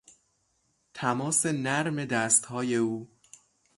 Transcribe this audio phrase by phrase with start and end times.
[0.93, 3.09] تماس نرم دستهای او